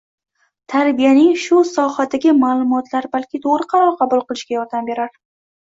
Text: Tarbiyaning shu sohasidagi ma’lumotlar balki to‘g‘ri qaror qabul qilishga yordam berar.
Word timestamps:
Tarbiyaning 0.71 1.35
shu 1.43 1.59
sohasidagi 1.73 2.33
ma’lumotlar 2.39 3.09
balki 3.17 3.43
to‘g‘ri 3.45 3.71
qaror 3.75 3.95
qabul 4.03 4.25
qilishga 4.31 4.57
yordam 4.59 4.91
berar. 4.93 5.15